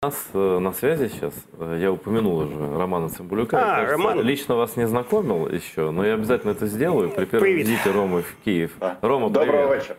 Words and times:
нас 0.00 0.28
э, 0.32 0.58
на 0.60 0.72
связи 0.72 1.08
сейчас, 1.08 1.34
э, 1.58 1.78
я 1.80 1.90
упомянул 1.90 2.38
уже 2.38 2.78
Романа 2.78 3.08
Цымбулюка. 3.08 3.58
А, 3.58 3.80
кажется, 3.80 3.92
Роман. 3.96 4.20
Лично 4.20 4.54
вас 4.54 4.76
не 4.76 4.86
знакомил 4.86 5.48
еще, 5.48 5.90
но 5.90 6.06
я 6.06 6.14
обязательно 6.14 6.52
это 6.52 6.66
сделаю 6.66 7.10
при 7.10 7.24
первом 7.24 7.40
Привет. 7.42 7.66
визите 7.66 7.90
Ромы 7.90 8.22
в 8.22 8.36
Киев. 8.44 8.76
Рома, 9.02 9.28
Доброго 9.28 9.66
привет. 9.66 9.82
вечора. 9.82 9.98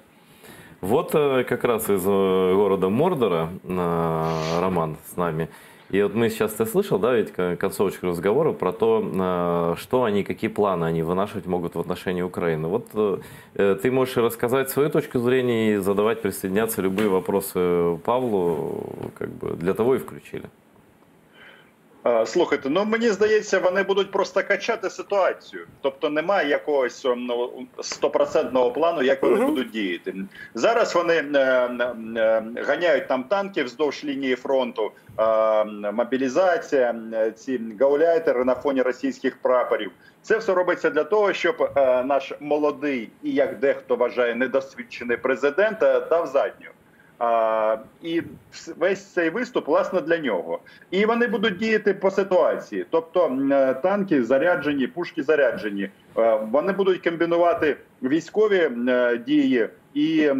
Вот 0.79 1.11
э, 1.15 1.43
как 1.43 1.65
раз 1.65 1.89
из 1.89 2.01
города 2.05 2.87
Мордора 2.87 3.49
Роман 3.67 4.95
с 5.11 5.17
нами. 5.17 5.49
И 5.89 6.03
вот 6.03 6.13
мы 6.13 6.29
сейчас, 6.29 6.53
ты 6.53 6.65
слышал, 6.65 6.99
да, 6.99 7.15
ведь 7.15 7.31
концовочку 7.57 8.07
разговора 8.07 8.53
про 8.53 8.71
то, 8.71 9.03
э, 9.03 9.75
что 9.79 10.03
они, 10.03 10.23
какие 10.23 10.49
планы 10.49 10.85
они 10.85 11.01
вынашивать 11.01 11.47
могут 11.47 11.73
в 11.73 11.79
отношении 11.79 12.21
Украины. 12.21 12.67
Вот 12.67 12.87
э, 12.93 13.17
э, 13.55 13.79
ты 13.81 13.89
можешь 13.89 14.17
рассказать 14.17 14.69
свою 14.69 14.89
точку 14.91 15.17
зрения 15.19 15.73
и 15.73 15.77
задавать, 15.77 16.21
присоединяться 16.21 16.83
любые 16.83 17.09
вопросы 17.09 17.97
Павлу, 18.05 19.11
как 19.17 19.29
бы 19.29 19.53
для 19.53 19.73
того 19.73 19.95
и 19.95 19.97
включили. 19.97 20.45
Слухайте, 22.25 22.69
ну 22.69 22.85
мені 22.85 23.09
здається, 23.09 23.59
вони 23.59 23.83
будуть 23.83 24.11
просто 24.11 24.43
качати 24.43 24.89
ситуацію. 24.89 25.67
Тобто 25.81 26.09
немає 26.09 26.49
якогось 26.49 27.05
ем, 27.05 27.25
ну, 27.25 27.67
стопроцентного 27.81 28.71
плану, 28.71 29.01
як 29.01 29.23
вони 29.23 29.45
будуть 29.45 29.71
діяти. 29.71 30.15
Зараз 30.53 30.95
вони 30.95 31.13
е, 31.13 31.39
е, 32.17 32.43
ганяють 32.67 33.07
там 33.07 33.23
танки 33.23 33.63
вздовж 33.63 34.03
лінії 34.03 34.35
фронту, 34.35 34.91
е, 35.19 35.65
мобілізація, 35.91 36.95
ці 37.35 37.61
гауляйтери 37.79 38.43
на 38.43 38.55
фоні 38.55 38.81
російських 38.81 39.37
прапорів. 39.41 39.91
Це 40.21 40.37
все 40.37 40.53
робиться 40.53 40.89
для 40.89 41.03
того, 41.03 41.33
щоб 41.33 41.71
е, 41.75 42.03
наш 42.03 42.33
молодий 42.39 43.09
і 43.23 43.31
як 43.31 43.59
дехто 43.59 43.95
вважає 43.95 44.35
недосвідчений 44.35 45.17
президент 45.17 45.83
е, 45.83 45.99
дав 45.99 46.27
задню. 46.27 46.67
А, 47.19 47.77
і 48.03 48.21
весь 48.77 49.05
цей 49.05 49.29
виступ 49.29 49.67
власне 49.67 50.01
для 50.01 50.17
нього. 50.17 50.59
І 50.91 51.05
вони 51.05 51.27
будуть 51.27 51.57
діяти 51.57 51.93
по 51.93 52.11
ситуації. 52.11 52.85
Тобто 52.89 53.37
е, 53.51 53.73
танки 53.73 54.23
заряджені, 54.23 54.87
пушки 54.87 55.23
заряджені. 55.23 55.89
Е, 56.17 56.39
Вони 56.51 56.73
будуть 56.73 57.03
комбінувати 57.03 57.77
військові 58.03 58.69
е, 58.89 59.17
дії 59.17 59.69
і 59.93 60.31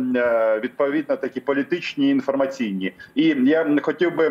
відповідно 0.64 1.16
такі 1.16 1.40
політичні 1.40 2.10
інформаційні. 2.10 2.94
І 3.16 3.24
я 3.28 3.78
хотів 3.82 4.16
би 4.16 4.30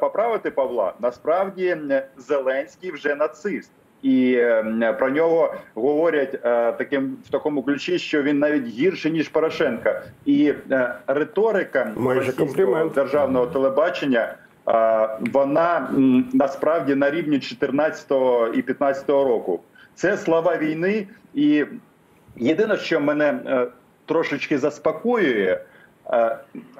поправити 0.00 0.50
Павла. 0.50 0.94
Насправді 1.00 1.76
Зеленський 2.16 2.90
вже 2.92 3.14
нацист. 3.14 3.70
І 4.02 4.34
е, 4.34 4.94
про 4.98 5.10
нього 5.10 5.54
говорять 5.74 6.34
е, 6.44 6.72
таким 6.72 7.16
в 7.26 7.30
такому 7.30 7.62
ключі, 7.62 7.98
що 7.98 8.22
він 8.22 8.38
навіть 8.38 8.66
гірше 8.66 9.10
ніж 9.10 9.28
Порошенка, 9.28 10.02
і 10.24 10.54
е, 10.70 10.94
риторика 11.06 11.92
Майже 11.96 12.32
комплімент. 12.32 12.92
державного 12.92 13.46
телебачення. 13.46 14.34
е, 14.68 15.08
Вона 15.32 15.90
насправді 16.32 16.94
на 16.94 17.10
рівні 17.10 17.38
14 17.40 18.12
і 18.54 18.62
15 18.62 19.08
року. 19.08 19.60
Це 19.94 20.16
слова 20.16 20.56
війни, 20.56 21.06
і 21.34 21.64
єдине, 22.36 22.76
що 22.76 23.00
мене 23.00 23.38
трошечки 24.06 24.58
заспокоює, 24.58 25.58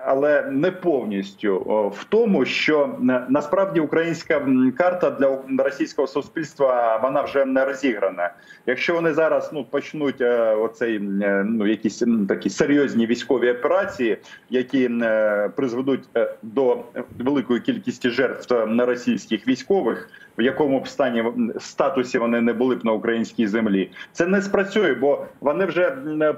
але 0.05 0.43
не 0.51 0.71
повністю 0.71 1.59
в 1.97 2.05
тому, 2.05 2.45
що 2.45 2.85
е, 2.85 3.27
насправді 3.29 3.81
українська 3.81 4.47
карта 4.77 5.11
для 5.11 5.39
російського 5.65 6.09
суспільства 6.09 7.01
вона 7.03 7.23
вже 7.23 7.45
не 7.45 7.65
розіграна. 7.65 8.31
Якщо 8.67 8.95
вони 8.95 9.13
зараз 9.13 9.51
ну 9.53 9.65
почнуть 9.65 10.21
е, 10.21 10.55
оцей 10.55 10.97
е, 10.97 11.45
ну 11.49 11.67
якісь 11.67 12.03
такі 12.29 12.51
серйозні 12.51 13.07
військові 13.07 13.51
операції, 13.51 14.19
які 14.51 14.91
е, 15.03 15.51
призведуть 15.57 16.05
е, 16.17 16.35
до 16.43 16.79
великої 17.19 17.61
кількості 17.61 18.11
жертв 18.11 18.55
е, 18.55 18.67
на 18.67 18.87
російських 18.87 19.49
військових, 19.49 20.11
в 20.39 20.43
якому 20.43 20.81
б 20.81 20.89
стані 20.89 21.25
статусі 21.61 22.19
вони 22.19 22.41
не 22.41 22.53
були 22.53 22.77
б 22.77 22.85
на 22.85 22.93
українській 22.93 23.47
землі, 23.47 23.91
це 24.13 24.27
не 24.27 24.43
спрацює, 24.43 24.95
бо 24.95 25.27
вони 25.41 25.65
вже 25.65 25.91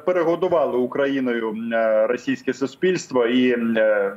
перегодували 0.05 0.79
Україною 0.79 1.57
е, 1.73 2.07
російське 2.07 2.53
суспільство 2.53 2.80
і. 2.83 3.57
е, 3.77 4.13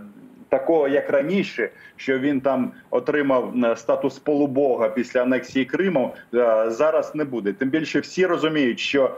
Такого 0.53 0.88
як 0.88 1.09
раніше, 1.09 1.69
що 1.96 2.19
він 2.19 2.41
там 2.41 2.72
отримав 2.90 3.53
е, 3.66 3.75
статус 3.75 4.19
полубога 4.19 4.90
після 4.90 5.22
анексії 5.22 5.66
Криму, 5.66 6.13
е, 6.34 6.66
зараз 6.68 7.16
не 7.16 7.24
буде. 7.24 7.53
Тим 7.53 7.69
більше 7.69 8.00
всі 8.00 8.25
розуміють, 8.25 8.79
що 8.79 9.16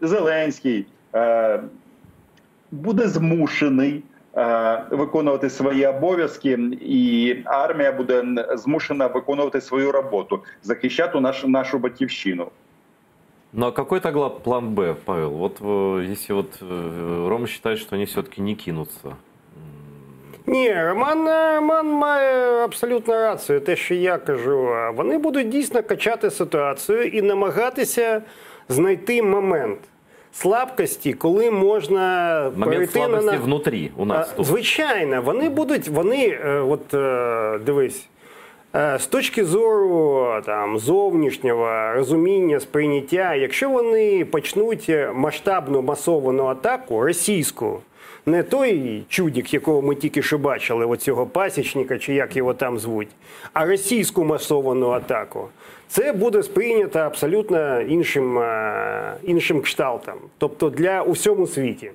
Зеленський 0.00 0.86
буде 2.70 3.08
змушений 3.08 4.02
виконувати 4.90 5.50
свої 5.50 5.86
обов'язки, 5.86 6.58
і 6.80 7.36
армія 7.44 7.92
буде 7.92 8.24
змушена 8.54 9.06
виконувати 9.06 9.60
свою 9.60 9.92
роботу, 9.92 10.40
захищати 10.62 11.20
нашу 11.20 11.48
нашу 11.48 11.78
батьківщину. 11.78 12.50
Ну 13.56 13.66
а 13.66 13.72
какой 13.72 14.00
тогда 14.00 14.28
план 14.28 14.74
Б, 14.74 14.94
Павел? 15.04 15.30
Вот 15.30 15.58
э, 15.60 16.06
если 16.10 16.32
вот 16.34 16.58
э, 16.60 17.26
Рома 17.28 17.46
считает, 17.46 17.78
что 17.78 17.94
они 17.96 18.04
все-таки 18.04 18.40
не 18.40 18.54
кинутся. 18.54 19.16
Ні, 20.46 20.74
Роман, 20.74 21.28
е, 21.28 21.54
Роман 21.54 21.86
має 21.86 22.64
абсолютно 22.64 23.14
рацію. 23.14 23.60
Те, 23.60 23.76
що 23.76 23.94
я 23.94 24.18
кажу, 24.18 24.68
вони 24.94 25.18
будуть 25.18 25.48
дійсно 25.48 25.82
качати 25.82 26.30
ситуацію 26.30 27.04
і 27.04 27.22
намагатися 27.22 28.22
знайти 28.68 29.22
момент 29.22 29.78
слабкості, 30.32 31.12
коли 31.12 31.50
можна 31.50 32.40
Момент 32.56 32.64
перейти 32.72 32.98
на 33.00 33.06
слабости 33.06 33.32
на- 33.38 33.44
внутри 33.44 33.90
у 33.96 34.04
нас. 34.04 34.28
Тут. 34.32 34.46
Звичайно, 34.46 35.22
вони 35.22 35.48
будуть, 35.48 35.88
вони, 35.88 36.26
е, 36.44 36.58
от 36.60 36.94
е, 36.94 37.58
дивись, 37.66 38.08
з 38.74 39.06
точки 39.06 39.44
зору 39.44 40.26
там 40.46 40.78
зовнішнього 40.78 41.92
розуміння, 41.94 42.60
сприйняття, 42.60 43.34
якщо 43.34 43.70
вони 43.70 44.24
почнуть 44.24 44.90
масштабну 45.14 45.82
масовану 45.82 46.44
атаку 46.44 47.00
російську. 47.00 47.80
Не 48.26 48.42
той 48.42 49.02
чудік, 49.08 49.54
якого 49.54 49.82
ми 49.82 49.94
тільки 49.94 50.22
що 50.22 50.38
бачили, 50.38 50.86
оцього 50.86 51.26
пасічника, 51.26 51.98
чи 51.98 52.14
як 52.14 52.36
його 52.36 52.54
там 52.54 52.78
звуть, 52.78 53.08
а 53.52 53.66
російську 53.66 54.24
масовану 54.24 54.90
атаку. 54.90 55.48
Це 55.88 56.12
буде 56.12 56.42
сприйнято 56.42 56.98
абсолютно 56.98 57.80
іншим, 57.80 58.38
е, 58.38 59.14
іншим 59.22 59.60
кшталтом, 59.60 60.14
тобто 60.38 60.70
для 60.70 61.02
усьому 61.02 61.46
світі. 61.46 61.90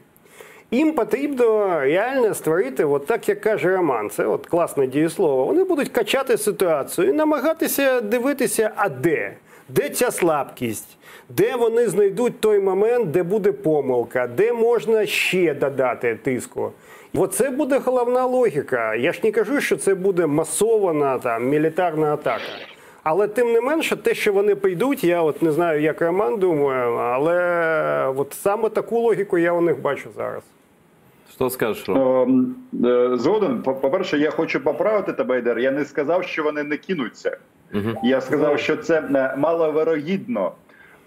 Їм 0.72 0.94
потрібно 0.94 1.80
реально 1.80 2.34
створити, 2.34 2.85
от 2.85 3.06
так 3.06 3.30
як 3.30 3.41
каже 3.41 3.75
Роман, 3.75 4.09
це 4.09 4.25
от 4.25 4.46
класне 4.46 4.88
дієслово. 4.88 5.46
Вони 5.46 5.63
будуть 5.63 5.90
качати 5.90 6.38
ситуацію 6.38 7.09
і 7.09 7.13
намагатися 7.13 8.02
дивитися, 8.02 8.72
а 8.75 8.90
де? 8.90 9.34
Де 9.69 9.90
ця 9.90 10.12
слабкість? 10.12 10.97
Де 11.30 11.56
вони 11.56 11.88
знайдуть 11.88 12.40
той 12.40 12.59
момент, 12.59 13.12
де 13.12 13.24
буде 13.24 13.52
помилка, 13.52 14.28
де 14.28 14.53
можна 14.53 15.06
ще 15.06 15.53
додати 15.53 16.16
тиску. 16.16 16.72
Оце 17.13 17.50
буде 17.50 17.80
головна 17.86 18.25
логіка. 18.25 18.96
Я 18.96 19.13
ж 19.13 19.19
не 19.24 19.31
кажу, 19.31 19.62
що 19.62 19.78
це 19.78 19.96
буде 19.96 20.25
масована 20.25 21.19
там 21.19 21.47
мілітарна 21.47 22.13
атака. 22.13 22.44
Але 23.03 23.28
тим 23.28 23.53
не 23.53 23.62
менше, 23.62 23.96
те, 23.96 24.13
що 24.13 24.34
вони 24.34 24.56
прийдуть, 24.56 25.03
я 25.03 25.22
от 25.22 25.41
не 25.41 25.51
знаю, 25.51 25.81
як 25.81 26.01
Роман 26.01 26.38
думає, 26.38 26.84
але 26.90 28.13
от 28.18 28.34
саме 28.34 28.69
таку 28.69 29.00
логіку 29.00 29.38
я 29.38 29.53
у 29.53 29.62
них 29.62 29.81
бачу 29.81 30.09
зараз. 30.16 30.44
Что 31.39 31.50
скажешь, 31.50 31.88
Рома? 31.88 32.23
Ем, 32.23 32.55
е, 32.85 33.17
Згоден, 33.17 33.61
По- 33.61 33.75
по-перше, 33.75 34.17
я 34.17 34.31
хочу 34.31 34.59
поправити 34.59 35.13
тебе, 35.13 35.35
Айдер. 35.35 35.59
Я 35.59 35.72
не 35.72 35.85
сказав, 35.85 36.23
що 36.23 36.44
вони 36.44 36.63
не 36.63 36.77
кинуться. 36.77 37.38
Я 38.03 38.22
сказав, 38.22 38.59
що 38.59 38.77
це 38.77 39.00
е, 39.00 39.35
маловирогідно. 39.38 40.51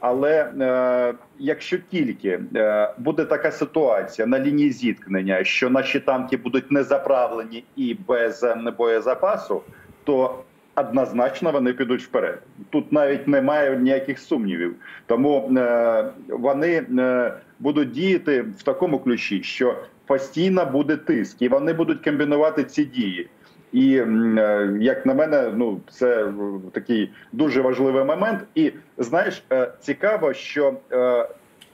Але 0.00 0.52
е, 0.60 1.14
якщо 1.38 1.78
тільки 1.90 2.40
е, 2.56 2.94
буде 2.98 3.24
така 3.24 3.50
ситуація 3.50 4.26
на 4.26 4.40
лінії 4.40 4.72
зіткнення, 4.72 5.44
що 5.44 5.70
наші 5.70 6.00
танки 6.00 6.36
будуть 6.36 6.70
не 6.70 6.82
заправлені 6.82 7.64
і 7.76 7.96
без 8.08 8.42
е, 8.42 8.72
боєзапасу, 8.78 9.62
то 10.04 10.38
однозначно 10.74 11.52
вони 11.52 11.72
підуть 11.72 12.02
вперед. 12.02 12.38
Тут 12.70 12.92
навіть 12.92 13.28
немає 13.28 13.76
ніяких 13.76 14.18
сумнівів. 14.18 14.74
Тому 15.06 15.50
е, 15.56 16.04
вони 16.28 16.86
е, 16.98 17.32
будуть 17.62 17.90
діяти 17.90 18.42
в 18.42 18.62
такому 18.62 18.98
ключі, 18.98 19.42
що 19.42 19.78
постійно 20.06 20.66
буде 20.66 20.96
тиск, 20.96 21.42
і 21.42 21.48
вони 21.48 21.72
будуть 21.72 22.04
комбінувати 22.04 22.64
ці 22.64 22.84
дії. 22.84 23.28
І 23.72 23.96
е, 23.96 24.76
як 24.80 25.06
на 25.06 25.14
мене, 25.14 25.52
ну 25.56 25.80
це 25.90 26.24
е, 26.24 26.32
такий 26.72 27.10
дуже 27.32 27.60
важливий 27.60 28.04
момент. 28.04 28.40
І 28.54 28.72
знаєш, 28.98 29.42
е, 29.52 29.72
цікаво, 29.80 30.32
що 30.32 30.74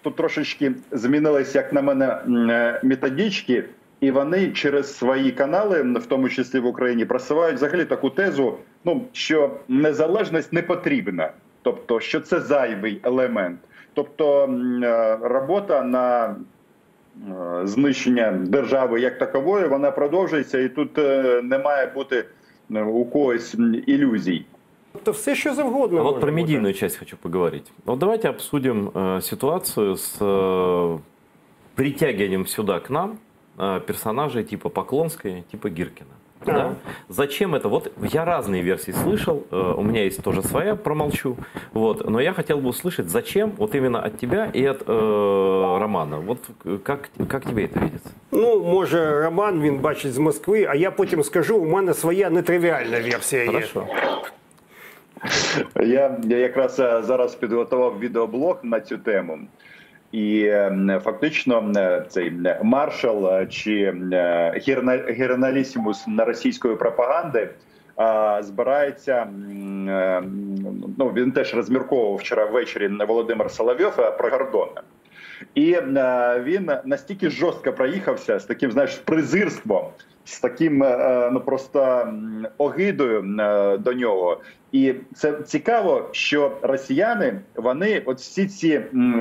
тут 0.02 0.16
трошечки 0.16 0.72
змінились, 0.90 1.54
як 1.54 1.72
на 1.72 1.82
мене, 1.82 2.18
методички, 2.82 3.64
і 4.00 4.10
вони 4.10 4.50
через 4.50 4.96
свої 4.96 5.30
канали, 5.30 5.82
в 5.82 6.06
тому 6.06 6.28
числі 6.28 6.58
в 6.58 6.66
Україні, 6.66 7.04
просувають 7.04 7.56
взагалі 7.56 7.84
таку 7.84 8.10
тезу: 8.10 8.58
ну 8.84 9.04
що 9.12 9.50
незалежність 9.68 10.52
не 10.52 10.62
потрібна, 10.62 11.30
тобто 11.62 12.00
що 12.00 12.20
це 12.20 12.40
зайвий 12.40 13.00
елемент. 13.02 13.58
Тобто 13.97 14.43
м, 14.43 14.83
е, 14.83 15.17
робота 15.21 15.83
на 15.83 16.25
е, 16.25 17.67
знищення 17.67 18.31
держави 18.31 19.01
як 19.01 19.17
такової, 19.17 19.67
вона 19.67 19.91
продовжується, 19.91 20.59
і 20.59 20.69
тут 20.69 20.97
е, 20.97 21.41
не 21.43 21.57
має 21.57 21.87
бути 21.87 22.25
у 22.87 23.05
когось 23.05 23.55
ілюзій. 23.87 24.45
Тобто 24.93 25.11
все, 25.11 25.35
що 25.35 25.53
завгодно. 25.53 25.99
А 25.99 26.01
вот 26.01 26.11
може 26.11 26.21
про 26.21 26.31
бути. 26.31 26.41
медийную 26.41 26.73
часть 26.73 26.97
хочу 26.99 27.17
поговорить. 27.17 27.71
Вот 27.85 27.99
давайте 27.99 28.29
обсудим 28.29 28.89
э, 28.89 29.21
ситуацию 29.21 29.95
с 29.97 30.17
э, 30.21 30.97
притягиванием 31.75 32.45
сюда 32.45 32.79
к 32.79 32.89
нам 32.93 33.17
э, 33.57 33.79
персонажей 33.81 34.43
типа 34.43 34.69
Поклонской, 34.69 35.43
типа 35.51 35.69
Гиркина. 35.69 36.11
Да? 36.47 36.53
Ага. 36.53 36.75
Зачем 37.09 37.55
это? 37.55 37.69
Вот 37.69 37.91
я 38.01 38.25
разные 38.25 38.61
версии 38.61 38.91
слышал, 38.91 39.45
э, 39.51 39.73
у 39.77 39.81
меня 39.81 40.03
есть 40.03 40.23
тоже 40.23 40.43
своя, 40.43 40.75
промолчу. 40.75 41.37
Вот, 41.73 42.09
но 42.09 42.19
я 42.19 42.33
хотел 42.33 42.57
бы 42.59 42.69
услышать, 42.69 43.09
зачем 43.09 43.51
вот 43.57 43.75
именно 43.75 44.01
от 44.01 44.17
тебя 44.17 44.49
и 44.53 44.65
от 44.65 44.83
э, 44.87 45.77
Романа. 45.79 46.17
Вот 46.17 46.39
э, 46.65 46.77
как, 46.83 47.09
как 47.29 47.45
тебе 47.45 47.65
это 47.65 47.79
видится? 47.79 48.09
Ну, 48.31 48.63
може, 48.63 49.21
Роман 49.21 49.61
він 49.61 49.77
бачить 49.77 50.13
з 50.13 50.17
Москви, 50.17 50.67
а 50.69 50.75
я 50.75 50.91
потім 50.91 51.23
скажу, 51.23 51.57
у 51.57 51.65
мене 51.65 51.93
своя 51.93 52.29
нетривіальна 52.29 53.01
версія 53.01 53.43
є. 53.43 53.47
Хорошо. 53.47 53.87
Я, 55.75 56.17
я 56.23 56.37
якраз 56.37 56.79
е, 56.79 57.01
зараз 57.03 57.35
підготував 57.35 57.99
відеоблог 57.99 58.59
на 58.63 58.79
цю 58.79 58.97
тему. 58.97 59.39
І 60.12 60.42
е, 60.42 61.00
фактично 61.04 61.72
е, 61.76 62.04
цей 62.08 62.32
е, 62.46 62.60
маршал 62.62 63.26
е, 63.26 63.46
чи 63.46 63.94
е, 64.12 64.60
гірналісімус 65.10 66.06
на 66.06 66.24
російської 66.24 66.76
пропаганди 66.76 67.48
збирається. 68.40 69.26
Ну 70.98 71.12
він 71.16 71.32
теж 71.32 71.54
розмірковував 71.54 72.16
вчора 72.16 72.44
ввечері 72.44 72.88
Володимир 73.08 73.50
Соловйов 73.50 73.96
про 74.18 74.30
Гордона. 74.30 74.82
І 75.54 75.72
е, 75.72 76.42
він 76.44 76.70
настільки 76.84 77.30
жорстко 77.30 77.72
проїхався 77.72 78.38
з 78.38 78.44
таким, 78.44 78.72
знаєш, 78.72 78.94
презирством, 78.96 79.84
з 80.24 80.40
таким 80.40 80.82
е, 80.82 81.30
ну 81.32 81.40
просто 81.40 82.12
огидою 82.58 83.36
е, 83.40 83.78
до 83.78 83.92
нього. 83.92 84.40
І 84.72 84.94
це 85.14 85.32
цікаво, 85.32 86.08
що 86.12 86.58
росіяни 86.62 87.40
вони 87.54 88.02
от 88.04 88.18
всі 88.18 88.46
ці 88.46 88.80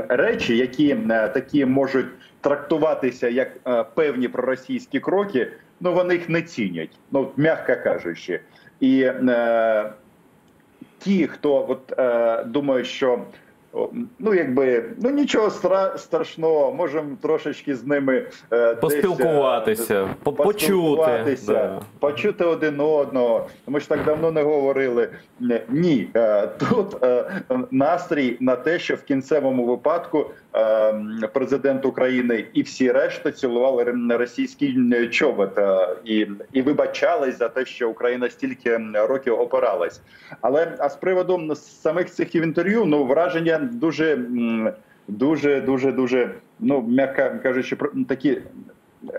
речі, 0.09 0.57
які 0.57 0.89
е, 0.89 1.27
такі 1.27 1.65
можуть 1.65 2.07
трактуватися 2.41 3.29
як 3.29 3.49
е, 3.67 3.83
певні 3.83 4.27
проросійські 4.27 4.99
кроки, 4.99 5.51
ну 5.79 5.93
вони 5.93 6.13
їх 6.13 6.29
не 6.29 6.41
цінять, 6.41 6.99
ну 7.11 7.31
м'яко 7.37 7.73
кажучи. 7.83 8.39
І 8.79 9.01
е, 9.01 9.91
ті, 10.99 11.27
хто 11.27 11.65
от 11.69 11.99
е, 11.99 12.43
думає, 12.43 12.83
що 12.83 13.19
ну 14.19 14.33
якби 14.33 14.83
ну 15.03 15.09
нічого 15.09 15.47
стра- 15.47 15.97
страшного, 15.97 16.73
можемо 16.73 17.17
трошечки 17.21 17.75
з 17.75 17.85
ними 17.85 18.15
е, 18.17 18.25
десь, 18.51 18.61
е, 18.73 18.75
Поспілкуватися, 18.75 20.09
по- 20.23 20.33
почути. 20.33 20.53
поспілкуватися, 20.73 21.53
Да. 21.53 21.81
почути 21.99 22.45
один 22.45 22.79
одного. 22.79 23.47
Ми 23.67 23.79
ж 23.79 23.89
так 23.89 24.03
давно 24.05 24.31
не 24.31 24.41
говорили. 24.43 25.09
Ні, 25.69 26.09
е, 26.15 26.47
тут 26.47 27.03
е, 27.03 27.25
настрій 27.71 28.37
на 28.39 28.55
те, 28.55 28.79
що 28.79 28.95
в 28.95 29.01
кінцевому 29.01 29.65
випадку 29.65 30.25
е, 30.55 30.93
президент 31.33 31.85
України 31.85 32.45
і 32.53 32.61
всі 32.61 32.91
решта 32.91 33.31
цілували 33.31 33.83
російський 34.09 35.07
чобот 35.11 35.57
е, 35.57 35.87
і, 36.05 36.27
і 36.53 36.61
вибачались 36.61 37.37
за 37.37 37.49
те, 37.49 37.65
що 37.65 37.89
Україна 37.89 38.29
стільки 38.29 38.79
років 38.93 39.39
опиралась. 39.39 40.01
Але 40.41 40.73
а 40.79 40.89
з 40.89 40.95
приводу 40.95 41.55
самих 41.55 42.09
цих 42.11 42.35
інтерв'ю, 42.35 42.85
ну 42.85 43.05
враження 43.05 43.66
дуже 43.73 44.19
дуже 45.07 45.61
дуже 45.61 45.91
дуже 45.91 46.31
ну 46.59 46.81
м'яко 46.81 47.39
кажучи, 47.43 47.75
про- 47.75 47.91
такі 48.07 48.41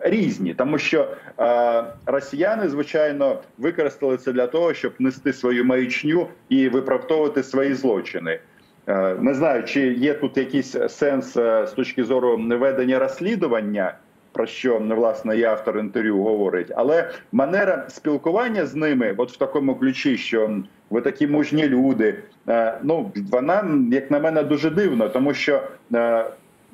різні, 0.02 0.54
тому 0.54 0.78
що 0.78 1.08
е, 1.40 1.84
росіяни, 2.06 2.68
звичайно, 2.68 3.38
використали 3.58 4.16
це 4.16 4.32
для 4.32 4.46
того, 4.46 4.74
щоб 4.74 4.92
нести 4.98 5.32
свою 5.32 5.64
маячню 5.64 6.26
і 6.48 6.68
виправдовувати 6.68 7.42
свої 7.42 7.74
злочини. 7.74 8.40
Е, 8.86 9.16
не 9.20 9.34
знаю, 9.34 9.64
чи 9.64 9.80
є 9.80 10.14
тут 10.14 10.36
якийсь 10.36 10.76
сенс 10.88 11.36
е, 11.36 11.66
з 11.66 11.70
точки 11.72 12.04
зору 12.04 12.36
ведення 12.36 12.98
розслідування. 12.98 13.94
Про 14.32 14.46
що 14.46 14.78
власне 14.78 15.36
і 15.36 15.44
автор 15.44 15.78
інтерв'ю 15.78 16.22
говорить, 16.22 16.72
але 16.76 17.10
манера 17.32 17.86
спілкування 17.88 18.66
з 18.66 18.74
ними, 18.74 19.14
от 19.16 19.32
в 19.32 19.36
такому 19.36 19.74
ключі, 19.74 20.16
що 20.16 20.60
ви 20.90 21.00
такі 21.00 21.26
мужні 21.26 21.68
люди. 21.68 22.14
е, 22.48 22.78
Ну 22.82 23.10
вона, 23.30 23.64
як 23.92 24.10
на 24.10 24.20
мене, 24.20 24.42
дуже 24.42 24.70
дивна, 24.70 25.08
тому 25.08 25.34
що 25.34 25.62
е, 25.94 26.24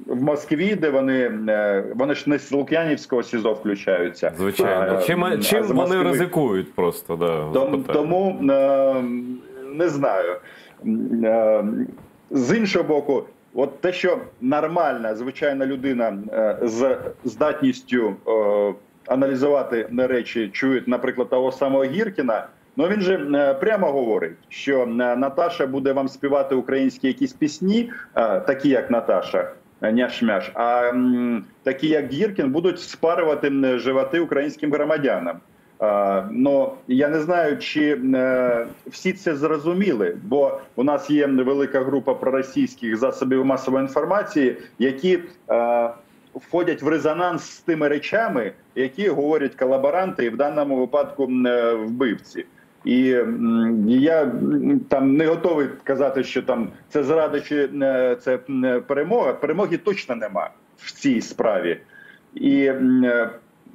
в 0.06 0.22
Москві, 0.22 0.74
де 0.74 0.90
вони 0.90 1.30
е, 1.48 1.84
вони 1.94 2.14
ж 2.14 2.30
не 2.30 2.38
з 2.38 2.52
Лук'янівського 2.52 3.22
СІЗО 3.22 3.52
включаються. 3.52 4.32
Звичайно. 4.38 4.96
А, 4.98 5.02
Чим, 5.02 5.24
а 5.24 5.36
чим 5.38 5.62
вони 5.62 6.02
ризикують 6.02 6.74
просто, 6.74 7.16
да. 7.16 7.60
Том, 7.60 7.84
тому 7.92 8.38
не 9.74 9.88
знаю. 9.88 10.36
З 12.30 12.56
іншого 12.56 12.84
боку, 12.84 13.24
от 13.54 13.80
те, 13.80 13.92
що 13.92 14.18
нормальна 14.40 15.14
звичайна 15.14 15.66
людина 15.66 16.18
з 16.62 16.96
здатністю 17.24 18.14
аналізувати 19.06 19.86
речі, 20.06 20.48
чують, 20.52 20.88
наприклад, 20.88 21.30
того 21.30 21.52
самого 21.52 21.84
Гіркіна. 21.84 22.46
Ну 22.76 22.88
він 22.88 23.00
же 23.00 23.14
е, 23.34 23.54
прямо 23.54 23.86
говорить, 23.92 24.36
що 24.48 24.82
е, 24.82 24.86
Наташа 25.16 25.66
буде 25.66 25.92
вам 25.92 26.08
співати 26.08 26.54
українські 26.54 27.06
якісь 27.06 27.32
пісні, 27.32 27.90
е, 28.16 28.40
такі 28.40 28.68
як 28.68 28.90
Наташа. 28.90 29.50
Няш-мяш, 29.82 30.50
а 30.54 30.88
м, 30.88 31.44
такі 31.62 31.88
як 31.88 32.12
Гіркін 32.12 32.50
будуть 32.50 32.80
спарювати 32.80 33.46
м, 33.46 33.78
животи 33.78 34.20
українським 34.20 34.72
громадянам. 34.72 35.36
Е, 35.82 36.24
Ну 36.30 36.72
я 36.88 37.08
не 37.08 37.20
знаю, 37.20 37.58
чи 37.58 38.00
е, 38.14 38.66
всі 38.86 39.12
це 39.12 39.36
зрозуміли, 39.36 40.16
бо 40.22 40.60
у 40.76 40.84
нас 40.84 41.10
є 41.10 41.26
велика 41.26 41.80
група 41.80 42.14
проросійських 42.14 42.96
засобів 42.96 43.44
масової 43.44 43.82
інформації, 43.82 44.56
які 44.78 45.18
е, 45.50 45.90
входять 46.34 46.82
в 46.82 46.88
резонанс 46.88 47.42
з 47.44 47.60
тими 47.60 47.88
речами, 47.88 48.52
які 48.74 49.08
говорять 49.08 49.54
колаборанти, 49.54 50.24
і 50.24 50.30
в 50.30 50.36
даному 50.36 50.76
випадку 50.76 51.28
е, 51.46 51.74
вбивці. 51.74 52.44
І 52.84 53.16
я 53.88 54.32
там 54.88 55.16
не 55.16 55.26
готовий 55.26 55.68
казати, 55.84 56.24
що 56.24 56.42
там 56.42 56.68
це 56.88 57.02
зрада 57.04 57.40
чи 57.40 57.68
е, 57.82 58.16
це 58.20 58.38
перемога. 58.86 59.32
Перемоги 59.32 59.76
точно 59.76 60.16
нема 60.16 60.50
в 60.76 60.92
цій 60.92 61.20
справі. 61.20 61.80
І 62.34 62.64
е, 62.64 63.30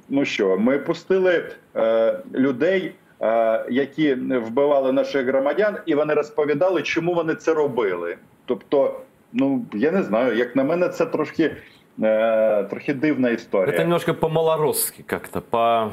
ну 0.08 0.24
що, 0.24 0.58
ми 0.58 0.78
пустили 0.78 1.44
е, 1.76 2.18
людей, 2.34 2.92
е, 3.22 3.64
які 3.70 4.14
вбивали 4.14 4.92
наших 4.92 5.26
громадян, 5.26 5.76
і 5.86 5.94
вони 5.94 6.14
розповідали, 6.14 6.82
чому 6.82 7.14
вони 7.14 7.34
це 7.34 7.54
робили. 7.54 8.16
Тобто, 8.44 9.00
ну 9.32 9.64
я 9.72 9.90
не 9.90 10.02
знаю, 10.02 10.36
як 10.36 10.56
на 10.56 10.64
мене, 10.64 10.88
це 10.88 11.06
трошки, 11.06 11.56
е, 12.02 12.64
трохи 12.64 12.94
дивна 12.94 13.30
історія. 13.30 13.76
Это 13.76 13.78
немножко 13.78 14.14
по-малоросски 14.14 15.02
как-то, 15.02 15.40
по 15.40 15.90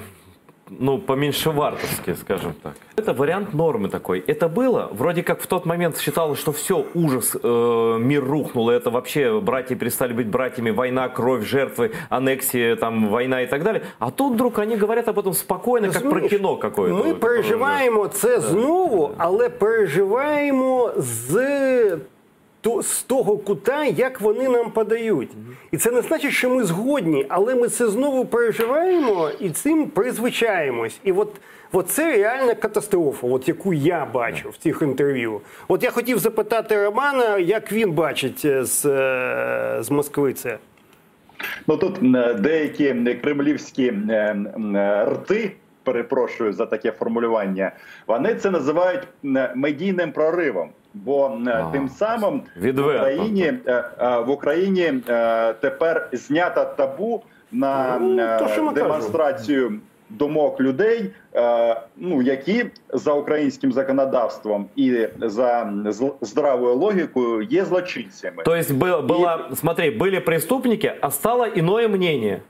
ну, 0.80 0.98
по-меньшевартовски, 0.98 2.14
скажем 2.14 2.54
так. 2.62 2.72
Это 2.96 3.12
вариант 3.12 3.52
нормы 3.54 3.88
такой. 3.88 4.20
Это 4.20 4.48
было, 4.48 4.88
вроде 4.92 5.22
как 5.22 5.40
в 5.40 5.46
тот 5.46 5.66
момент 5.66 5.98
считалось, 5.98 6.38
что 6.38 6.52
все, 6.52 6.86
ужас, 6.94 7.36
э, 7.42 7.96
мир 8.00 8.24
рухнул, 8.24 8.70
и 8.70 8.74
это 8.74 8.90
вообще 8.90 9.40
братья 9.40 9.76
перестали 9.76 10.12
быть 10.12 10.28
братьями, 10.28 10.70
война, 10.70 11.08
кровь, 11.08 11.44
жертвы, 11.44 11.92
аннексия, 12.08 12.76
там, 12.76 13.08
война 13.08 13.42
и 13.42 13.46
так 13.46 13.62
далее. 13.62 13.82
А 13.98 14.10
тут 14.10 14.34
вдруг 14.34 14.58
они 14.58 14.76
говорят 14.76 15.08
об 15.08 15.18
этом 15.18 15.34
спокойно, 15.34 15.88
как 15.92 16.02
про 16.02 16.10
Розумієш, 16.10 16.32
кино 16.32 16.56
какое-то. 16.56 16.96
Ми 16.96 17.02
Вот, 17.02 17.20
переживаємо 17.20 18.08
це 18.08 18.40
знову, 18.40 19.10
але 19.18 19.48
переживаємо 19.48 20.92
з, 20.96 21.32
то- 21.34 21.98
З 22.81 23.03
того 23.03 23.37
кута, 23.37 23.85
як 23.85 24.21
вони 24.21 24.49
нам 24.49 24.71
подають. 24.71 25.29
І 25.71 25.77
це 25.77 25.91
не 25.91 26.01
значить, 26.01 26.31
що 26.31 26.49
ми 26.49 26.63
згодні, 26.63 27.25
але 27.29 27.55
ми 27.55 27.67
це 27.67 27.87
знову 27.87 28.25
переживаємо 28.25 29.29
і 29.39 29.49
цим 29.49 29.85
призвичаємось. 29.85 30.99
І 31.03 31.11
от, 31.11 31.35
от 31.71 31.89
це 31.89 32.17
реальна 32.17 32.53
катастрофа, 32.53 33.27
от 33.27 33.47
яку 33.47 33.73
я 33.73 34.05
бачу 34.13 34.49
в 34.49 34.57
цих 34.57 34.81
інтерв'ю. 34.81 35.41
От 35.67 35.83
я 35.83 35.91
хотів 35.91 36.19
запитати 36.19 36.83
Романа, 36.83 37.37
як 37.37 37.71
він 37.71 37.91
бачить 37.91 38.41
е, 38.45 38.63
з, 38.63 38.85
е, 38.85 39.77
з 39.83 39.91
Москви 39.91 40.33
це. 40.33 40.57
Ну 41.67 41.77
тут 41.77 41.99
е, 42.15 42.33
деякі 42.33 42.93
кремлівські 43.21 43.93
рти. 45.05 45.51
Перепрошую 45.83 46.53
за 46.53 46.65
таке 46.65 46.91
формулювання. 46.91 47.71
Вони 48.07 48.35
це 48.35 48.51
називають 48.51 49.07
медійним 49.55 50.11
проривом 50.11 50.69
Бо 50.96 51.38
е, 51.46 51.50
А, 51.50 51.72
тим 51.72 51.88
самим 51.88 52.42
в 52.56 52.60
відверто. 52.60 53.00
Україні 53.00 53.52
е, 53.66 53.84
е, 54.00 54.18
в 54.18 54.30
Україні 54.30 54.92
е, 55.08 55.52
тепер 55.52 56.08
знято 56.12 56.64
табу 56.76 57.22
на 57.52 57.98
Ну, 58.00 58.22
е, 58.22 58.38
то, 58.38 58.48
що 58.48 58.64
ми 58.64 58.72
демонстрацію 58.72 59.72
думок 60.10 60.60
людей, 60.60 61.10
е, 61.34 61.76
ну 61.96 62.22
які 62.22 62.64
за 62.92 63.12
українським 63.12 63.72
законодавством 63.72 64.66
і 64.76 65.06
за 65.20 65.72
зл- 65.84 66.12
здравою 66.20 66.74
логікою 66.74 67.42
є 67.42 67.64
злочинцями. 67.64 68.42
То 68.42 68.54
есть 68.56 68.70
было, 68.70 69.06
было, 69.06 69.54
смотри, 69.56 69.90
были 69.98 70.20
преступники, 70.20 70.92
а 71.00 71.10
стало 71.10 71.46
иное 71.46 71.88
мнение. 71.88 72.40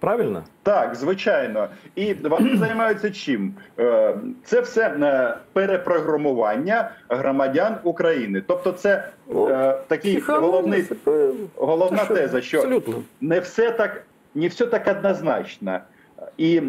Правильно? 0.00 0.44
Так, 0.62 0.94
звичайно. 0.94 1.68
І 1.94 2.14
вони 2.14 2.56
займаються 2.56 3.10
чим? 3.10 3.54
Е, 3.78 4.14
це 4.44 4.60
все 4.60 4.88
е, 4.88 5.36
перепрограмування 5.52 6.90
громадян 7.08 7.76
України. 7.82 8.42
Тобто, 8.46 8.72
це 8.72 9.08
е, 9.30 9.74
такий 9.88 10.20
головний 10.20 10.84
головна 11.56 12.04
теза, 12.04 12.40
що 12.40 12.58
Абсолютно. 12.58 12.94
не 13.20 13.40
все 13.40 13.70
так, 13.70 14.02
не 14.34 14.48
все 14.48 14.66
так 14.66 14.88
однозначно. 14.88 15.80
І 16.38 16.62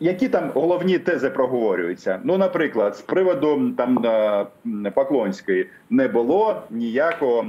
які 0.00 0.28
там 0.28 0.50
головні 0.54 0.98
тези 0.98 1.30
проговорюються? 1.30 2.20
Ну, 2.24 2.38
наприклад, 2.38 2.96
з 2.96 3.00
приводу 3.00 3.70
там 3.76 4.04
Поклонської 4.94 5.66
не 5.90 6.08
було 6.08 6.62
ніякого 6.70 7.44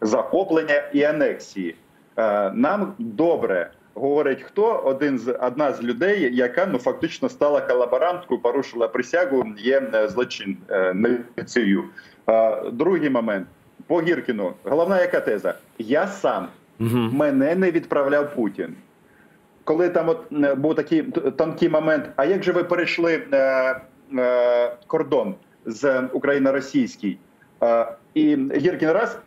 захоплення 0.00 0.82
і 0.92 1.02
анексії. 1.02 1.74
Е, 2.16 2.50
нам 2.50 2.94
добре 2.98 3.70
говорить 3.94 4.42
хто 4.42 4.82
один 4.84 5.18
з 5.18 5.32
одна 5.32 5.72
з 5.72 5.82
людей, 5.82 6.36
яка 6.36 6.66
ну 6.66 6.78
фактично 6.78 7.28
стала 7.28 7.60
колаборанткою, 7.60 8.40
порушила 8.40 8.88
присягу, 8.88 9.44
є 9.58 9.82
е, 9.94 10.08
злочин 10.08 10.56
е. 10.70 10.94
Другий 12.72 13.10
момент 13.10 13.46
по 13.86 14.02
Гіркіну. 14.02 14.52
Головна 14.64 15.00
яка 15.00 15.20
теза? 15.20 15.54
Я 15.78 16.06
сам 16.06 16.48
угу. 16.80 16.98
мене 16.98 17.54
не 17.54 17.70
відправляв 17.70 18.34
Путін. 18.34 18.74
Коли 19.64 19.88
там 19.88 20.08
от 20.08 20.32
був 20.58 20.74
такий 20.74 21.02
тонкий 21.36 21.68
момент, 21.68 22.10
а 22.16 22.24
як 22.24 22.42
же 22.42 22.52
ви 22.52 22.64
перейшли 22.64 23.22
е, 23.32 23.80
е, 24.18 24.76
кордон 24.86 25.34
з 25.66 26.02
Україно-російський? 26.12 27.18
Е, 27.62 27.86
і 28.14 28.36
Гіркін 28.36 28.90
раз 28.90 29.18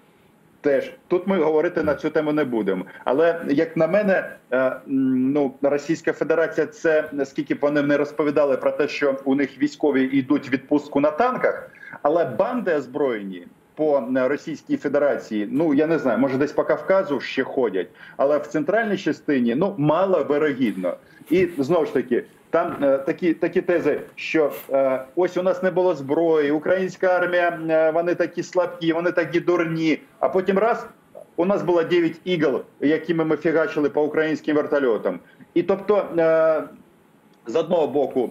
Теж 0.68 0.92
тут 1.08 1.28
ми 1.28 1.40
говорити 1.40 1.84
на 1.84 1.96
цю 1.96 2.10
тему 2.10 2.34
не 2.34 2.44
будемо. 2.44 2.86
Але 3.06 3.42
як 3.50 3.78
на 3.78 3.88
мене, 3.88 4.30
е, 4.54 4.72
ну 4.88 5.54
Російська 5.62 6.14
Федерація, 6.14 6.68
це 6.68 7.10
наскільки 7.12 7.56
б 7.56 7.58
вони 7.62 7.82
не 7.82 7.98
розповідали 7.98 8.58
про 8.58 8.72
те, 8.72 8.88
що 8.88 9.16
у 9.26 9.36
них 9.36 9.62
військові 9.62 10.04
йдуть 10.04 10.50
відпустку 10.50 11.00
на 11.00 11.12
танках, 11.12 11.70
але 12.02 12.26
банди 12.26 12.76
озброєні 12.76 13.48
по 13.76 14.04
Російській 14.16 14.78
Федерації, 14.78 15.50
ну 15.52 15.74
я 15.74 15.88
не 15.88 16.00
знаю, 16.00 16.20
може 16.20 16.38
десь 16.38 16.52
по 16.52 16.64
Кавказу 16.64 17.20
ще 17.20 17.44
ходять, 17.44 17.88
але 18.18 18.38
в 18.38 18.48
центральній 18.48 18.98
частині 18.98 19.56
ну 19.56 19.76
мало 19.78 20.24
вирогідно. 20.24 20.98
І 21.30 21.48
знову 21.58 21.86
ж 21.86 21.94
таки, 21.94 22.24
там 22.50 22.84
е, 22.84 22.98
такі 22.98 23.34
такі 23.34 23.62
тези, 23.62 24.02
що 24.16 24.52
е, 24.70 25.06
ось 25.16 25.38
у 25.38 25.44
нас 25.44 25.64
не 25.64 25.72
було 25.72 25.96
зброї, 25.96 26.52
українська 26.52 27.08
армія, 27.08 27.60
е, 27.70 27.92
вони 27.92 28.16
такі 28.16 28.44
слабкі, 28.44 28.94
вони 28.94 29.12
такі 29.12 29.40
дурні. 29.40 30.00
А 30.20 30.30
потім 30.30 30.58
раз 30.58 30.88
у 31.36 31.46
нас 31.46 31.64
було 31.64 31.84
9 31.84 32.16
ігл, 32.24 32.62
якими 32.80 33.26
ми 33.26 33.38
фігачили 33.38 33.90
по 33.90 34.04
українським 34.04 34.56
вертольотам. 34.56 35.20
І 35.54 35.64
тобто, 35.64 36.06
е, 36.18 36.64
з 37.46 37.56
одного 37.56 37.88
боку, 37.88 38.30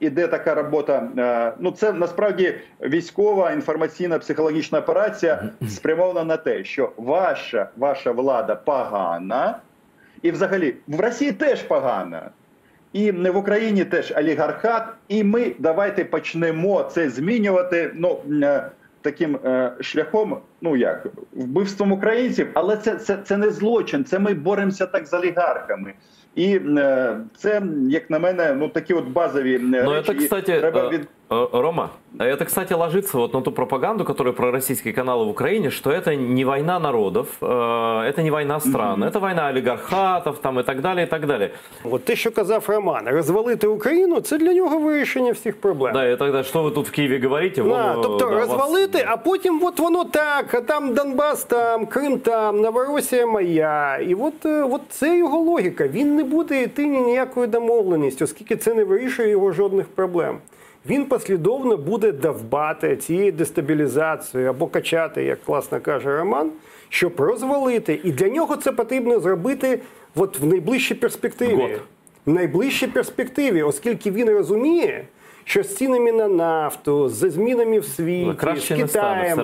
іде 0.00 0.28
така 0.28 0.54
робота. 0.54 1.08
Е, 1.18 1.52
ну 1.58 1.70
це 1.70 1.92
насправді 1.92 2.54
військова 2.80 3.52
інформаційна 3.52 4.18
психологічна 4.18 4.78
операція 4.78 5.42
спрямована 5.68 6.24
на 6.24 6.36
те, 6.36 6.64
що 6.64 6.92
ваша 6.96 7.68
ваша 7.76 8.12
влада 8.12 8.54
погана, 8.54 9.58
і 10.22 10.30
взагалі 10.30 10.74
в 10.88 11.00
Росії 11.00 11.32
теж 11.32 11.62
погана. 11.62 12.30
І 12.92 13.12
в 13.12 13.36
Україні 13.36 13.84
теж 13.84 14.12
олігархат, 14.16 14.84
і 15.08 15.24
ми 15.24 15.52
давайте 15.58 16.04
почнемо 16.04 16.82
це 16.82 17.10
змінювати. 17.10 17.90
Ну 17.94 18.18
е, 18.42 18.70
таким 19.00 19.36
е, 19.36 19.72
шляхом, 19.80 20.38
ну 20.61 20.75
як 20.75 21.07
вбивством 21.33 21.91
українців, 21.91 22.47
але 22.53 22.77
це 22.77 22.95
це, 22.95 23.17
це 23.23 23.37
не 23.37 23.49
злочин. 23.49 24.05
Це 24.05 24.19
ми 24.19 24.33
боремося 24.33 24.85
так 24.85 25.05
з 25.07 25.13
олігархами. 25.13 25.93
І 26.35 26.59
е, 26.77 27.17
це, 27.37 27.61
як 27.89 28.09
на 28.09 28.19
мене, 28.19 28.53
ну 28.53 28.69
такі 28.69 28.93
от 28.93 29.07
базові 29.07 29.59
ну, 29.61 29.93
речі. 29.93 30.11
Это, 30.11 30.17
кстати, 30.17 30.59
треба 30.59 30.89
від... 30.89 31.07
Рома, 31.29 31.89
это, 32.19 32.45
кстати, 32.45 32.75
ложится 32.75 33.17
вот 33.17 33.33
на 33.33 33.41
ту 33.41 33.51
пропаганду, 33.51 34.05
которую 34.05 34.35
про 34.35 34.51
российские 34.51 34.93
каналы 34.93 35.25
в 35.25 35.29
Украине, 35.29 35.71
что 35.71 35.89
это 35.89 36.15
не 36.15 36.45
война 36.45 36.79
народов, 36.79 37.27
это 37.41 38.21
не 38.21 38.29
война 38.29 38.59
стран, 38.59 39.03
mm-hmm. 39.03 39.11
это 39.11 39.19
война 39.19 39.49
олігархатів 39.49 40.37
там 40.37 40.59
і 40.59 40.63
так 40.63 40.81
далі. 40.81 41.03
і 41.03 41.05
так 41.05 41.25
далі. 41.25 41.49
От 41.83 42.05
те, 42.05 42.15
що 42.15 42.31
казав 42.31 42.65
Роман, 42.67 43.07
розвалити 43.07 43.67
Україну, 43.67 44.21
це 44.21 44.37
для 44.37 44.53
нього 44.53 44.79
вирішення 44.79 45.31
всіх 45.31 45.61
проблем. 45.61 45.93
Да, 45.93 46.07
і 46.07 46.17
тоді, 46.17 46.43
що 46.43 46.63
ви 46.63 46.71
тут 46.71 46.87
в 46.87 46.91
Києві 46.91 47.19
говорите? 47.23 47.63
Да, 47.63 47.69
воно, 47.69 48.01
тобто 48.03 48.29
да, 48.29 48.39
розвалити, 48.39 48.97
вас... 48.97 49.07
а 49.09 49.17
потім 49.17 49.63
от 49.63 49.79
воно 49.79 50.03
так, 50.03 50.48
а 50.54 50.60
там 50.60 50.94
Донбас, 50.94 51.44
там 51.44 51.86
Крим, 51.86 52.18
там 52.18 52.60
Новоросія 52.60 53.26
моя. 53.26 53.98
І 53.98 54.14
от, 54.14 54.46
от 54.46 54.80
це 54.88 55.18
його 55.18 55.38
логіка. 55.38 55.88
Він 55.88 56.16
не 56.16 56.24
буде 56.24 56.62
йти 56.62 56.86
ні 56.86 57.00
ніякою 57.00 57.46
домовленістю, 57.46 58.24
оскільки 58.24 58.56
це 58.56 58.74
не 58.74 58.84
вирішує 58.84 59.28
його 59.28 59.52
жодних 59.52 59.86
проблем. 59.86 60.38
Він 60.86 61.04
послідовно 61.04 61.76
буде 61.76 62.12
давбати 62.12 62.96
цією 62.96 63.32
дестабілізацією 63.32 64.50
або 64.50 64.66
качати, 64.66 65.24
як 65.24 65.44
класно 65.44 65.80
каже 65.80 66.16
Роман, 66.18 66.50
щоб 66.88 67.20
розвалити. 67.20 68.00
І 68.04 68.12
для 68.12 68.28
нього 68.28 68.56
це 68.56 68.72
потрібно 68.72 69.20
зробити 69.20 69.80
от 70.14 70.38
в 70.38 70.46
найближчій 70.46 70.94
перспективі. 70.94 71.54
Год. 71.54 71.80
В 72.26 72.30
найближчій 72.30 72.86
перспективі, 72.86 73.62
оскільки 73.62 74.10
він 74.10 74.30
розуміє, 74.30 75.04
що 75.44 75.62
з 75.62 75.74
цінами 75.76 76.12
на 76.12 76.28
нафту, 76.28 77.08
з 77.08 77.30
змінами 77.30 77.78
в 77.78 77.84
світі, 77.84 78.34
Краще 78.36 78.76
з 78.76 78.78
Китаєм, 78.78 79.36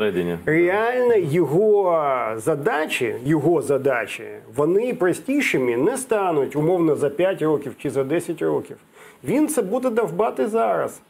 реально 0.46 1.14
його 1.16 2.32
задачі, 2.36 3.14
його 3.24 3.62
задачі, 3.62 4.24
вони 4.56 4.94
простішими 4.94 5.76
не 5.76 5.96
стануть 5.96 6.56
умовно 6.56 6.96
за 6.96 7.10
5 7.10 7.42
років 7.42 7.72
чи 7.78 7.90
за 7.90 8.04
10 8.04 8.42
років. 8.42 8.76
Він 9.24 9.48
це 9.48 9.62
буде 9.62 9.90
довбати 9.90 10.46
зараз. 10.46 11.00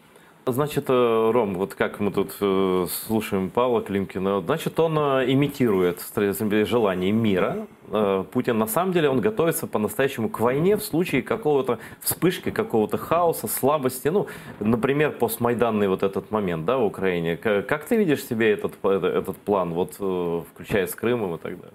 Значит, 0.49 0.85
э, 0.89 1.31
Ром, 1.33 1.57
вот 1.57 1.75
как 1.75 1.99
мы 1.99 2.13
тут 2.13 2.37
э, 2.41 2.87
слушаем 2.89 3.51
Павла 3.51 3.83
Климкина, 3.83 4.41
значит, 4.43 4.79
он 4.79 4.97
э, 4.97 5.33
имитирует 5.33 6.01
желание 6.69 7.11
мира. 7.11 7.67
Путин 8.33 8.57
на 8.57 8.69
самом 8.69 8.93
деле, 8.93 9.09
он 9.09 9.21
готовится 9.21 9.67
по-настоящему 9.67 10.29
к 10.29 10.39
войне 10.39 10.77
в 10.77 10.85
случае 10.85 11.23
какого-то 11.23 11.81
вспышки, 12.01 12.51
какого-то 12.51 12.97
хаоса, 12.97 13.49
слабости. 13.49 14.07
Ну, 14.07 14.29
например, 14.61 15.13
постмайданный 15.13 15.89
вот 15.89 16.05
этот 16.05 16.31
момент, 16.31 16.65
да, 16.65 16.79
в 16.79 16.85
Украине. 16.85 17.37
Как 17.37 17.85
ты 17.85 17.97
видишь 17.97 18.25
себе 18.25 18.53
этот, 18.53 18.85
этот 18.85 19.37
план, 19.37 19.73
вот, 19.73 19.95
включая 19.95 20.87
с 20.87 20.95
Крымом 20.95 21.35
и 21.35 21.39
так 21.39 21.57
далее? 21.61 21.75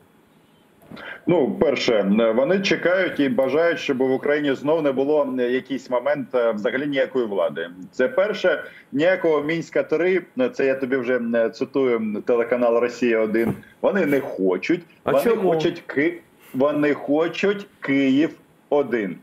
Ну, 1.28 1.52
перше, 1.60 2.06
вони 2.36 2.60
чекають 2.60 3.20
і 3.20 3.30
бажають, 3.30 3.80
щоб 3.80 3.98
в 3.98 4.12
Україні 4.12 4.54
знов 4.54 4.84
не 4.84 4.92
було 4.92 5.36
якийсь 5.38 5.90
момент 5.90 6.36
е, 6.36 6.52
взагалі 6.52 6.88
ніякої 6.88 7.26
влади. 7.26 7.70
Це 7.92 8.08
перше, 8.08 8.64
ніякого 8.92 9.42
мінська 9.42 9.84
3 9.84 10.22
Це 10.54 10.66
я 10.66 10.76
тобі 10.76 10.96
вже 10.96 11.22
цитую 11.54 12.24
телеканал 12.26 12.78
Росія 12.78 13.20
1 13.20 13.54
Вони 13.82 14.06
не 14.06 14.20
хочуть. 14.20 14.82
А 15.04 15.12
вони 15.12 15.24
чому? 15.24 15.52
хочуть 15.52 15.84
Ки... 15.88 16.20
Вони 16.54 16.94
хочуть 16.94 17.68
Київ 17.80 18.30
1 18.70 19.16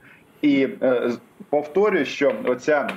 І 0.43 0.69
е, 0.83 1.11
повторюю, 1.51 2.05
що 2.05 2.33
оця 2.45 2.89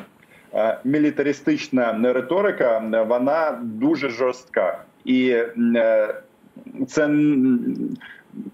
е, 0.53 0.77
мілітаристична 0.83 2.13
риторика 2.13 3.03
вона 3.07 3.59
дуже 3.63 4.09
жорстка 4.09 4.83
і 5.05 5.29
е, 5.75 6.15
це 6.87 7.09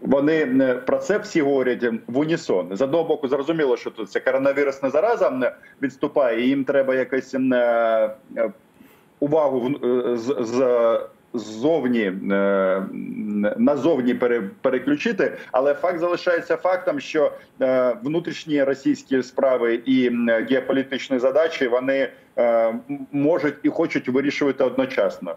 вони 0.07 0.33
е, 0.61 0.75
про 0.75 0.97
це 0.97 1.17
всі 1.17 1.41
говорять 1.41 1.83
в 2.07 2.17
унісон. 2.17 2.69
З 2.71 2.81
одного 2.81 3.03
боку, 3.03 3.27
зрозуміло, 3.27 3.77
що 3.77 3.91
тут 3.91 4.11
ця 4.11 4.19
коронавірусна 4.19 4.89
зараза 4.89 5.53
відступає, 5.81 6.45
і 6.45 6.47
їм 6.47 6.63
треба 6.63 6.95
якось 6.95 7.33
е, 7.33 7.39
е, 8.37 8.51
увагу 9.19 9.71
з, 10.17 10.35
з 10.39 10.99
ззовні 11.33 12.13
назовні 13.57 14.13
переключити, 14.61 15.37
але 15.51 15.73
факт 15.73 15.99
залишається 15.99 16.57
фактом, 16.57 16.99
що 16.99 17.31
внутрішні 18.03 18.63
російські 18.63 19.23
справи 19.23 19.81
і 19.85 20.09
геополітичні 20.49 21.19
задачі 21.19 21.67
вони 21.67 22.09
можуть 23.11 23.55
і 23.63 23.69
хочуть 23.69 24.09
вирішувати 24.09 24.63
одночасно. 24.63 25.35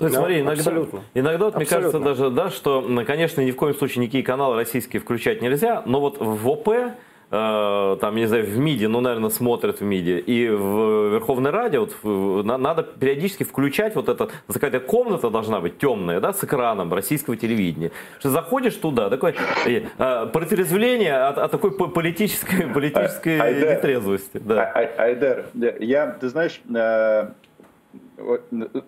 То 0.00 0.06
есть, 0.06 0.14
да, 0.14 0.20
смотри, 0.22 0.40
иногда, 0.40 0.52
абсолютно. 0.52 1.00
иногда 1.12 1.44
вот, 1.44 1.56
мне 1.56 1.64
абсолютно. 1.64 2.00
кажется 2.00 2.14
даже, 2.14 2.34
да, 2.34 2.48
что, 2.48 3.04
конечно, 3.06 3.42
ни 3.42 3.50
в 3.50 3.56
коем 3.56 3.74
случае 3.74 4.02
никакие 4.02 4.24
каналы 4.24 4.56
российские 4.56 5.02
включать 5.02 5.42
нельзя, 5.42 5.82
но 5.84 6.00
вот 6.00 6.16
в 6.18 6.48
ОП, 6.48 6.68
э, 6.68 7.98
там, 8.00 8.16
не 8.16 8.24
знаю, 8.24 8.46
в 8.46 8.56
МИДе, 8.56 8.88
ну, 8.88 9.02
наверное, 9.02 9.28
смотрят 9.28 9.80
в 9.80 9.84
МИДе, 9.84 10.18
и 10.20 10.48
в 10.48 11.12
Верховной 11.12 11.50
Раде 11.50 11.80
вот, 11.80 11.94
в, 12.02 12.42
на, 12.42 12.56
надо 12.56 12.82
периодически 12.82 13.44
включать 13.44 13.94
вот 13.94 14.08
это, 14.08 14.30
какая-то 14.50 14.80
комната 14.80 15.28
должна 15.28 15.60
быть 15.60 15.76
темная, 15.76 16.18
да, 16.18 16.32
с 16.32 16.42
экраном 16.42 16.94
российского 16.94 17.36
телевидения. 17.36 17.90
Что 18.20 18.30
заходишь 18.30 18.76
туда, 18.76 19.10
такое 19.10 19.34
э, 19.66 19.82
э, 19.98 20.26
протрезвление 20.32 21.16
от, 21.16 21.36
от 21.36 21.50
такой 21.50 21.72
политической, 21.72 22.66
политической 22.74 23.38
Айдер, 23.38 23.76
нетрезвости. 23.76 24.38
Да. 24.38 24.72
Айдер, 24.96 25.44
я, 25.78 26.06
ты 26.06 26.30
знаешь, 26.30 26.58
э, 26.74 27.32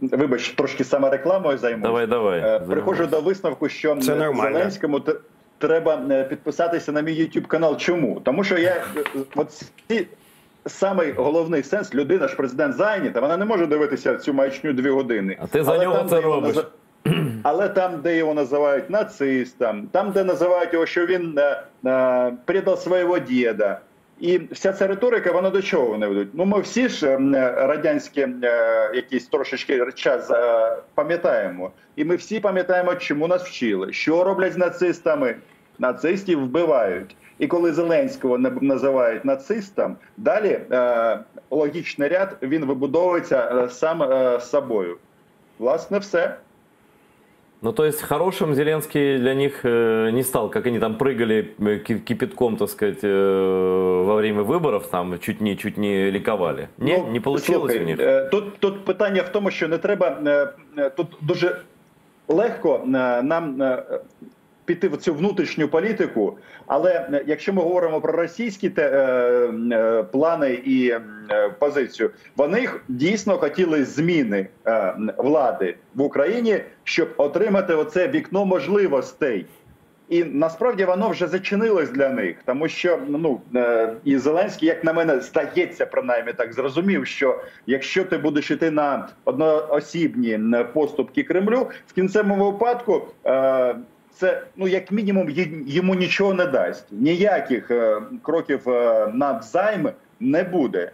вибач, 0.01 0.49
трошки 0.51 0.85
саме 0.85 1.11
рекламою 1.11 1.59
займусь. 1.59 1.83
Давай, 1.83 2.07
давай. 2.07 2.41
Е, 2.41 2.61
приходжу 2.61 3.07
до 3.07 3.21
висновку, 3.21 3.69
що 3.69 3.97
Це 3.97 4.03
Зеленському 4.35 5.01
треба 5.59 6.03
е, 6.11 6.25
підписатися 6.25 6.93
на 6.93 7.01
мій 7.01 7.13
YouTube 7.13 7.47
канал. 7.47 7.77
Чому? 7.77 8.21
Тому 8.25 8.45
що 8.45 8.59
я 8.59 8.71
е, 8.97 9.03
от 9.37 9.63
ці 9.89 10.07
самий 10.67 11.13
головний 11.13 11.63
сенс, 11.63 11.95
людина 11.95 12.29
ж 12.29 12.37
президент 12.37 12.77
зайнята, 12.77 13.21
вона 13.21 13.37
не 13.37 13.45
може 13.45 13.67
дивитися 13.67 14.17
цю 14.17 14.33
маячню 14.33 14.73
дві 14.73 14.89
години. 14.91 15.37
А 15.41 15.47
ти 15.47 15.65
за 15.65 15.73
Але 15.73 15.85
нього 15.85 15.97
там, 15.97 16.09
це 16.09 16.15
де 16.17 16.23
його 16.23 16.35
робиш. 16.35 16.57
наза- 16.57 16.67
Але 17.43 17.69
там, 17.69 18.01
де 18.01 18.17
його 18.17 18.35
називають 18.35 18.91
нацистом, 18.91 19.89
там, 19.93 20.11
де 20.13 20.25
називають 20.25 20.73
його, 20.73 20.87
що 20.87 21.07
він 21.07 21.39
е, 21.39 21.63
е, 21.87 22.33
предав 22.45 22.79
свого 22.79 23.19
діда. 23.19 23.81
І 24.23 24.39
вся 24.53 24.73
ця 24.73 24.87
риторика, 24.87 25.33
вона 25.33 25.51
до 25.51 25.63
чого 25.63 25.87
вони 25.87 26.07
ведуть? 26.07 26.29
Ну, 26.33 26.45
ми 26.45 26.61
всі 26.61 26.89
ж 26.89 27.09
е, 27.09 27.19
радянські 27.57 28.21
е, 28.21 28.91
якісь 28.95 29.27
трошечки 29.27 29.93
час 29.95 30.31
е, 30.31 30.77
пам'ятаємо. 30.95 31.71
І 31.97 32.05
ми 32.05 32.17
всі 32.17 32.41
пам'ятаємо, 32.41 32.95
чому 32.95 33.29
нас 33.29 33.43
вчили. 33.43 33.93
Що 33.93 34.25
роблять 34.25 34.53
з 34.53 34.57
нацистами? 34.57 35.37
Нацистів 35.79 36.41
вбивають. 36.45 37.17
І 37.39 37.47
коли 37.47 37.73
Зеленського 37.73 38.39
на- 38.39 38.59
називають 38.61 39.25
нацистом, 39.25 39.97
далі 40.17 40.61
е, 40.73 41.19
логічний 41.51 42.09
ряд 42.09 42.37
він 42.43 42.65
вибудовується 42.65 43.69
сам 43.71 44.03
е, 44.03 44.41
собою. 44.41 44.97
Власне, 45.59 45.99
все. 45.99 46.35
Ну, 47.63 47.73
то 47.73 47.85
есть 47.85 48.03
хорошим 48.03 48.55
Зеленский 48.55 49.19
для 49.19 49.35
них 49.35 49.61
э, 49.65 50.11
не 50.13 50.23
стал, 50.25 50.51
как 50.51 50.67
они 50.67 50.79
там 50.81 50.97
прыгали 50.99 51.55
э, 51.61 51.79
ки- 51.79 51.99
кипятком, 51.99 52.57
так 52.57 52.69
сказать, 52.71 52.99
э, 53.05 54.05
во 54.07 54.17
время 54.17 54.43
выборов, 54.43 54.89
там 54.91 55.19
чуть 55.21 55.41
не, 55.41 55.57
чуть 55.57 55.79
не 55.79 56.11
ликовали. 56.11 56.69
Не, 56.79 56.99
Ну, 56.99 57.11
не 57.13 57.21
получилось 57.21 57.73
слухай, 57.73 57.85
у 57.85 57.87
них. 57.87 58.01
е, 58.01 58.29
Тут, 58.31 58.59
тут 58.59 58.85
питання 58.85 59.23
в 59.23 59.29
тому, 59.29 59.51
що 59.51 59.69
не 59.69 59.79
треба 59.79 60.19
е, 60.79 60.91
тут 60.91 61.07
дуже 61.21 61.57
легко 62.29 62.81
нам 63.23 63.57
піти 64.65 64.89
в 64.89 64.97
цю 64.97 65.15
внутрішню 65.15 65.69
політику. 65.69 66.39
Але 66.67 67.09
е, 67.13 67.25
якщо 67.27 67.53
ми 67.53 67.63
говоримо 67.63 68.01
про 68.01 68.13
російські 68.13 68.71
те, 68.71 68.91
е, 68.91 68.99
е, 69.73 70.03
плани 70.03 70.53
і 70.65 70.89
е, 70.89 71.01
позицію, 71.59 72.11
вони 72.37 72.69
дійсно 72.89 73.39
хотіли 73.39 73.85
зміни 73.85 74.47
е, 74.67 74.95
влади 75.17 75.77
в 75.95 76.03
Україні, 76.03 76.61
щоб 76.85 77.09
отримати 77.17 77.75
оце 77.75 78.09
вікно 78.09 78.45
можливостей. 78.45 79.47
І 80.09 80.25
насправді 80.25 80.85
воно 80.85 81.09
вже 81.09 81.27
зачинилось 81.27 81.91
для 81.91 82.09
них, 82.09 82.37
тому 82.45 82.69
що 82.69 82.99
ну 83.09 83.41
е, 83.55 83.93
і 84.05 84.19
Зеленський, 84.19 84.69
як 84.69 84.85
на 84.85 84.93
мене, 84.93 85.21
здається, 85.21 85.87
принаймні 85.87 86.33
так 86.33 86.53
зрозумів, 86.53 87.07
що 87.07 87.41
якщо 87.67 88.05
ти 88.05 88.19
будеш 88.19 88.51
йти 88.51 88.71
на 88.71 89.09
одноосібні 89.25 90.41
поступки 90.73 91.23
Кремлю, 91.23 91.71
в 91.87 91.93
кінцевому 91.93 92.51
випадку 92.51 93.09
це 94.15 94.43
ну 94.57 94.69
як 94.69 94.93
мінімум 94.93 95.31
йому 95.67 95.95
нічого 95.95 96.35
не 96.35 96.47
дасть. 96.47 96.87
Ніяких 96.91 97.71
е, 97.71 98.03
кроків 98.23 98.69
е, 98.69 99.11
навзайм 99.15 99.91
не 100.21 100.43
буде. 100.43 100.93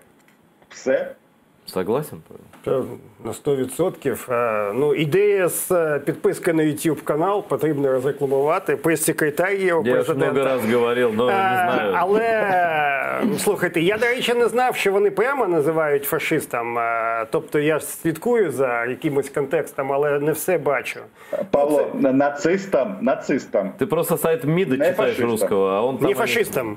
Все. 0.69 1.15
Согласен? 1.73 2.23
Павел? 2.65 2.85
На 3.25 3.33
100%. 3.33 4.33
Е, 4.33 4.73
Ну, 4.75 4.95
ідея 4.95 5.49
з 5.49 5.71
е, 5.71 5.99
підписки 5.99 6.53
на 6.53 6.63
YouTube 6.63 7.03
канал 7.03 7.43
потрібно 7.49 7.93
розрекламувати. 7.93 8.77
Прес-секретар 8.77 9.53
є 9.55 9.75
у 9.75 9.87
Я 9.87 9.95
президента. 9.95 10.45
раз 10.45 10.73
говорил, 10.75 11.11
но 11.15 11.27
не 11.27 11.33
Е, 11.33 11.37
знаю. 11.37 11.95
Але 11.97 12.21
е, 12.25 13.23
слухайте, 13.39 13.81
я 13.81 13.99
до 13.99 14.07
речі 14.07 14.35
не 14.35 14.49
знав, 14.49 14.77
що 14.77 14.93
вони 14.93 15.11
прямо 15.11 15.47
називають 15.47 16.05
фашистом. 16.05 16.79
Тобто 17.31 17.59
я 17.59 17.81
слідкую 17.81 18.51
за 18.51 18.85
якимось 18.85 19.29
контекстом, 19.31 19.93
але 19.93 20.19
не 20.19 20.33
все 20.33 20.59
бачу. 20.59 21.01
Павло 21.51 21.87
нацистам, 21.95 22.97
нацистам, 23.01 23.73
Ты 23.79 23.87
просто 23.87 24.17
сайт 24.17 24.45
МИДа 24.45 24.77
Не 24.77 24.91
читаешь 24.91 25.21
русского, 25.21 25.69
а 25.71 25.83
он 25.83 25.99
там... 25.99 26.09
Не 26.09 26.15
фашистом. 26.15 26.77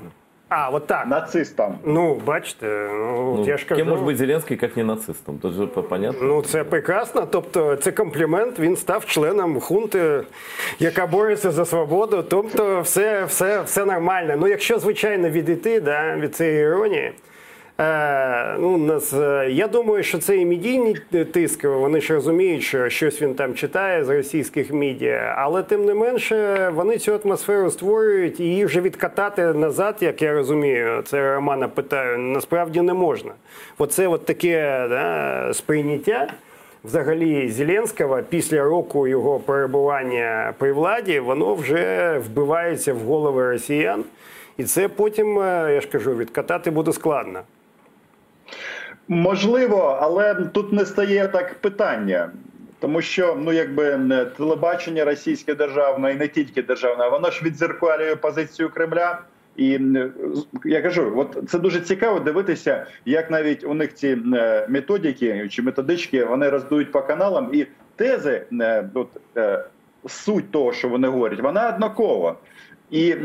А, 0.54 0.68
от 0.68 0.86
так. 0.86 1.06
нацистам. 1.06 1.78
Ну, 1.84 2.20
бачите, 2.26 2.88
ну, 2.92 3.34
Ну, 3.38 3.44
я 3.46 3.56
ж 3.56 3.66
кажу. 3.66 3.78
Ким 3.78 3.88
може 3.88 4.02
бути 4.02 4.16
Зеленський, 4.16 4.58
як 4.62 4.76
не 4.76 4.84
нацистом? 4.84 5.38
Тут 5.38 5.54
же 5.54 5.66
понятно. 5.66 6.26
Ну, 6.26 6.42
це 6.42 6.64
прекрасно. 6.64 7.26
Тобто, 7.30 7.76
це 7.76 7.92
комплімент. 7.92 8.58
Він 8.58 8.76
став 8.76 9.04
членом 9.06 9.60
хунти, 9.60 10.22
яка 10.78 11.06
бореться 11.06 11.50
за 11.50 11.64
свободу. 11.64 12.22
Тобто, 12.22 12.80
все, 12.80 13.24
все, 13.24 13.62
все 13.62 13.84
нормально. 13.84 14.34
Ну, 14.38 14.48
якщо 14.48 14.78
звичайно 14.78 15.28
відійти 15.28 15.80
да, 15.80 16.16
від 16.16 16.36
цієї 16.36 16.62
іронії. 16.62 17.12
Е, 17.82 18.56
ну, 18.58 19.00
е, 19.12 19.48
я 19.50 19.68
думаю, 19.68 20.02
що 20.02 20.18
це 20.18 20.36
і 20.36 20.46
медійний 20.46 20.94
тиск. 21.32 21.64
Вони 21.64 22.00
ж 22.00 22.14
розуміють, 22.14 22.62
що 22.62 22.88
щось 22.88 23.22
він 23.22 23.34
там 23.34 23.54
читає 23.54 24.04
з 24.04 24.08
російських 24.08 24.72
медіа, 24.72 25.34
але 25.38 25.62
тим 25.62 25.84
не 25.84 25.94
менше 25.94 26.70
вони 26.74 26.98
цю 26.98 27.20
атмосферу 27.24 27.70
створюють 27.70 28.40
і 28.40 28.44
її 28.44 28.64
вже 28.64 28.80
відкатати 28.80 29.42
назад, 29.42 29.96
як 30.00 30.22
я 30.22 30.32
розумію. 30.32 31.02
Це 31.02 31.34
Романа 31.34 31.68
питаю, 31.68 32.18
насправді 32.18 32.80
не 32.80 32.94
можна. 32.94 33.32
Оце 33.78 34.08
от 34.08 34.26
таке 34.26 34.86
да, 34.88 35.50
сприйняття. 35.54 36.32
Взагалі 36.84 37.50
Зеленського 37.50 38.20
після 38.28 38.64
року 38.64 39.08
його 39.08 39.38
перебування 39.38 40.54
при 40.58 40.72
владі 40.72 41.20
воно 41.20 41.54
вже 41.54 42.18
вбивається 42.18 42.94
в 42.94 42.98
голови 42.98 43.50
росіян, 43.50 44.04
і 44.56 44.64
це 44.64 44.88
потім, 44.88 45.38
е, 45.38 45.70
я 45.74 45.80
ж 45.80 45.88
кажу, 45.88 46.16
відкатати 46.16 46.70
буде 46.70 46.92
складно. 46.92 47.40
Можливо, 49.12 49.98
але 50.00 50.34
тут 50.34 50.72
не 50.72 50.86
стає 50.86 51.28
так 51.28 51.54
питання. 51.54 52.30
Тому 52.78 53.02
що 53.02 53.36
ну 53.40 53.52
якби 53.52 53.84
е, 53.84 54.24
телебачення 54.24 55.04
російське 55.04 55.54
державне 55.54 56.12
і 56.12 56.14
не 56.14 56.28
тільки 56.28 56.62
державне, 56.62 57.08
воно 57.08 57.30
ж 57.30 57.44
відзеркалює 57.44 58.16
позицію 58.16 58.70
Кремля. 58.70 59.18
І 59.56 59.80
я 60.64 60.82
кажу, 60.82 61.12
от 61.16 61.50
це 61.50 61.58
дуже 61.58 61.80
цікаво 61.80 62.20
дивитися, 62.20 62.86
як 63.04 63.30
навіть 63.30 63.64
у 63.64 63.74
них 63.74 63.94
ці 63.94 64.18
е, 64.34 64.66
методики 64.68 65.48
чи 65.50 65.62
методички 65.62 66.24
вони 66.24 66.48
роздують 66.48 66.92
по 66.92 67.02
каналам, 67.02 67.50
і 67.52 67.66
тези, 67.96 68.42
е, 68.52 68.88
от, 68.94 69.08
е, 69.36 69.64
суть 70.06 70.50
того, 70.50 70.72
що 70.72 70.88
вони 70.88 71.08
говорять, 71.08 71.40
вона 71.40 71.68
однакова. 71.68 72.36
І 72.92 73.16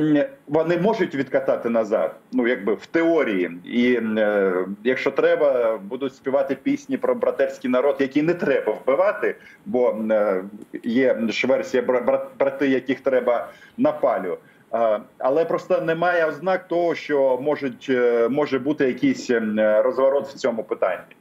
вони 0.48 0.78
можуть 0.78 1.16
відкатати 1.16 1.70
назад, 1.70 2.16
ну 2.32 2.48
якби 2.48 2.74
в 2.74 2.86
теорії. 2.86 3.52
І 3.66 3.94
е, 4.18 4.54
якщо 4.84 5.12
треба, 5.12 5.78
будуть 5.78 6.16
співати 6.16 6.56
пісні 6.56 6.98
про 6.98 7.16
братерський 7.16 7.72
народ, 7.72 7.96
який 8.00 8.22
не 8.22 8.34
треба 8.34 8.74
вбивати, 8.74 9.36
бо 9.66 9.96
е, 10.12 10.44
є 10.84 11.18
ж 11.28 11.48
версія 11.48 11.84
бра- 11.84 12.00
бра- 12.02 12.28
брати, 12.40 12.68
яких 12.68 13.00
треба 13.02 13.50
на 13.78 13.92
палю. 13.92 14.38
Е, 14.74 15.00
але 15.18 15.46
просто 15.46 15.82
немає 15.82 16.26
ознак 16.26 16.68
того, 16.68 16.96
що 16.96 17.40
можуть, 17.42 17.88
е, 17.90 18.30
може 18.30 18.60
бути 18.60 18.88
якийсь 18.88 19.30
розворот 19.58 20.28
в 20.28 20.34
цьому 20.34 20.64
питанні. 20.64 21.16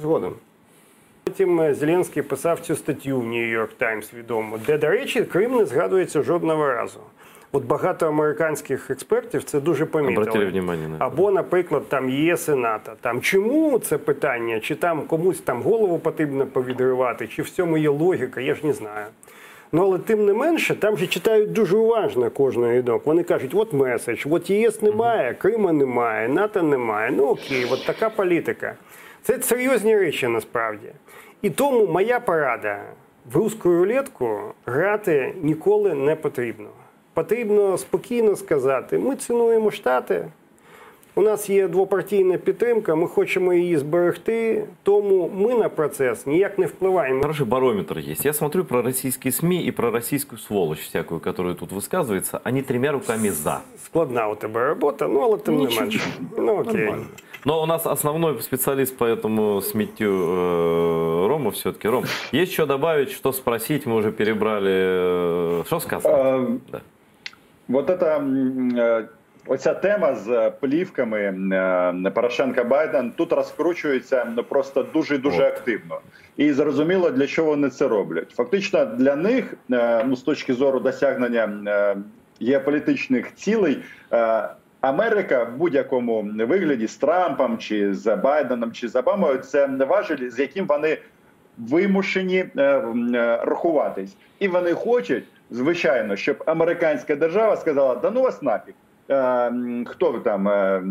Згодом. 0.00 0.34
Потім 1.26 1.60
е, 1.60 1.74
Зеленський 1.74 2.22
писав 2.22 2.60
цю 2.60 2.76
статтю 2.76 3.20
в 3.20 3.26
Нью-Йорк 3.26 3.68
Таймс 3.78 4.14
відому, 4.14 4.58
де, 4.66 4.78
до 4.78 4.88
речі, 4.88 5.22
Крим 5.22 5.56
не 5.56 5.64
згадується 5.64 6.22
жодного 6.22 6.66
разу. 6.66 7.00
От 7.52 7.64
багато 7.64 8.06
американських 8.06 8.90
експертів 8.90 9.44
це 9.44 9.60
дуже 9.60 9.86
помітили. 9.86 10.52
На. 10.88 10.96
Або, 10.98 11.30
наприклад, 11.30 11.82
там 11.88 12.10
є 12.10 12.36
Сената. 12.36 12.92
Там 13.00 13.20
чому 13.20 13.78
це 13.78 13.98
питання? 13.98 14.60
Чи 14.60 14.74
там 14.74 15.02
комусь 15.02 15.40
там 15.40 15.62
голову 15.62 15.98
потрібно 15.98 16.46
повідривати, 16.46 17.28
чи 17.28 17.42
в 17.42 17.50
цьому 17.50 17.78
є 17.78 17.88
логіка, 17.88 18.40
я 18.40 18.54
ж 18.54 18.66
не 18.66 18.72
знаю. 18.72 19.06
Ну, 19.72 19.82
але 19.82 19.98
тим 19.98 20.26
не 20.26 20.32
менше, 20.32 20.74
там 20.74 20.96
же 20.96 21.06
читають 21.06 21.52
дуже 21.52 21.76
уважно 21.76 22.30
кожний 22.30 22.72
рядок. 22.72 23.06
Вони 23.06 23.22
кажуть, 23.22 23.50
от 23.54 23.72
меседж, 23.72 24.26
от 24.30 24.50
ЄС 24.50 24.82
немає, 24.82 25.34
Крима 25.34 25.72
немає, 25.72 26.28
НАТО 26.28 26.62
немає. 26.62 27.12
Ну 27.16 27.24
окей, 27.24 27.66
от 27.70 27.86
така 27.86 28.10
політика. 28.10 28.74
Це 29.26 29.42
серйозні 29.42 29.96
речі 29.96 30.28
насправді. 30.28 30.88
І 31.42 31.50
тому 31.50 31.86
моя 31.86 32.20
порада 32.20 32.80
в 33.32 33.36
русську 33.36 33.68
рулетку 33.68 34.40
грати 34.66 35.34
ніколи 35.42 35.94
не 35.94 36.16
потрібно. 36.16 36.68
Потрібно 37.14 37.78
спокійно 37.78 38.36
сказати: 38.36 38.98
ми 38.98 39.16
цінуємо 39.16 39.70
штати. 39.70 40.28
У 41.14 41.22
нас 41.22 41.50
є 41.50 41.68
двопартійна 41.68 42.38
підтримка, 42.38 42.94
ми 42.94 43.06
хочемо 43.08 43.54
її 43.54 43.76
зберегти, 43.76 44.64
тому 44.82 45.30
ми 45.34 45.54
на 45.54 45.68
процес 45.68 46.26
ніяк 46.26 46.58
не 46.58 46.66
впливаємо. 46.66 47.22
Хороший 47.22 47.46
барометр 47.46 47.98
есть. 47.98 48.24
Я 48.24 48.32
смотрю 48.32 48.64
про 48.64 48.82
российские 48.82 49.32
СМИ 49.32 49.66
и 49.66 49.72
про 49.72 49.90
российскую 49.90 50.38
сволочь 50.38 50.80
всякую, 50.80 51.20
которая 51.20 51.54
тут 51.54 51.72
высказывается. 51.72 52.40
Они 52.44 52.62
тремя 52.62 52.92
руками 52.92 53.30
за. 53.30 53.60
Складна 53.84 54.28
у 54.28 54.34
тебе 54.34 54.68
робота, 54.68 55.08
ну 55.08 55.20
але 55.20 55.38
тим 55.38 55.56
Нічого. 55.56 55.74
не 55.74 55.80
менше. 55.80 56.00
Ну 56.38 56.58
окей. 56.58 56.84
Нормально. 56.84 57.06
Но 57.45 57.61
у 57.63 57.65
нас 57.65 57.85
основной 57.87 58.41
специалист 58.41 58.97
по 58.97 59.05
этому 59.05 59.61
смятью 59.61 60.11
э, 60.11 61.27
Рома 61.27 61.49
все-таки. 61.51 61.87
Ром, 61.89 62.03
есть 62.33 62.53
что 62.53 62.65
добавить, 62.65 63.11
что 63.11 63.31
спросить? 63.31 63.85
Мы 63.85 63.95
уже 63.95 64.11
перебрали. 64.11 64.71
э, 65.61 65.63
Что 65.65 65.79
сказать? 65.79 66.05
Э, 66.13 66.57
Да. 66.71 66.81
Вот 67.67 67.89
это 67.89 68.05
м, 68.17 68.69
э, 68.75 69.05
оця 69.47 69.73
тема 69.73 70.15
з 70.15 70.51
плівками 70.59 71.19
е, 72.05 72.11
Порошенка 72.15 72.63
Байден 72.63 73.11
тут 73.17 73.33
розкручується 73.33 74.27
ну, 74.35 74.43
просто 74.43 74.83
дуже 74.93 75.17
дуже 75.17 75.43
От. 75.47 75.53
активно. 75.53 75.99
І 76.37 76.53
зрозуміло, 76.53 77.09
для 77.09 77.27
чого 77.27 77.49
вони 77.49 77.69
це 77.69 77.87
роблять. 77.87 78.31
Фактично 78.31 78.85
для 78.85 79.15
них, 79.15 79.53
е, 79.71 80.03
ну 80.07 80.15
з 80.15 80.21
точки 80.21 80.53
зору 80.53 80.79
досягнення 80.79 81.49
е, 81.67 81.95
геополітичних 82.45 83.35
цілей. 83.35 83.77
Америка 84.88 85.44
в 85.44 85.56
будь-якому 85.56 86.30
вигляді 86.38 86.86
з 86.86 86.96
Трампом 86.96 87.58
чи 87.58 87.94
з 87.94 88.16
Байденом 88.16 88.72
чи 88.72 88.88
з 88.88 88.96
Обамою 88.96 89.38
це 89.38 89.66
важель, 89.66 90.30
з 90.30 90.38
яким 90.38 90.66
вони 90.66 90.98
вимушені 91.58 92.44
е, 92.56 92.62
е, 92.62 93.40
рахуватись, 93.44 94.16
і 94.38 94.48
вони 94.48 94.74
хочуть, 94.74 95.24
звичайно, 95.50 96.16
щоб 96.16 96.42
американська 96.46 97.16
держава 97.16 97.56
сказала: 97.56 97.94
да 97.94 98.10
ну 98.10 98.22
вас 98.22 98.42
нафіг. 98.42 98.74
Е, 99.10 99.52
Хто 99.86 100.12
ви 100.12 100.18
там? 100.20 100.48
е, 100.48 100.82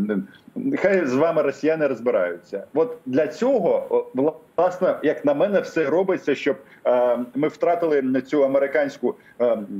Хай 0.77 1.05
з 1.05 1.13
вами 1.13 1.41
росіяни 1.41 1.87
розбираються. 1.87 2.63
От 2.73 2.97
для 3.05 3.27
цього, 3.27 4.05
власне, 4.57 4.95
як 5.03 5.25
на 5.25 5.33
мене, 5.33 5.59
все 5.59 5.85
робиться, 5.89 6.35
щоб 6.35 6.57
е, 6.85 7.19
ми 7.35 7.47
втратили 7.47 8.21
цю 8.21 8.45
американську 8.45 9.15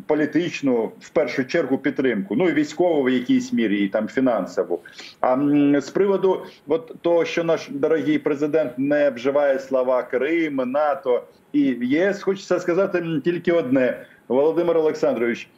політичну 0.08 0.92
в 1.00 1.10
першу 1.10 1.46
чергу 1.46 1.78
підтримку, 1.78 2.36
ну 2.36 2.50
і 2.50 2.54
військову 2.54 3.04
в 3.04 3.10
якійсь 3.10 3.54
мірі, 3.54 3.84
і 3.84 3.88
там 3.90 4.08
фінансову. 4.08 4.80
А 5.22 5.38
з 5.82 5.90
приводу 5.90 6.46
от 6.68 6.96
того, 7.02 7.26
що 7.26 7.44
наш 7.44 7.70
дорогий 7.70 8.20
президент 8.20 8.72
не 8.78 9.10
вживає 9.10 9.60
слова 9.60 10.04
Крим, 10.04 10.56
НАТО 10.56 11.24
і 11.54 11.62
ЄС, 11.82 12.24
хочеться 12.24 12.60
сказати 12.60 13.04
тільки 13.24 13.52
одне: 13.52 14.06
Володимир 14.28 14.78
Олександрович, 14.78 15.50